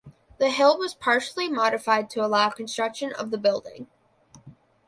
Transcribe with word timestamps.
The 0.39 0.49
hill 0.49 0.79
was 0.79 0.95
partially 0.95 1.47
modified 1.47 2.09
to 2.09 2.25
allow 2.25 2.49
construction 2.49 3.13
of 3.13 3.29
the 3.29 3.37
building. 3.37 3.85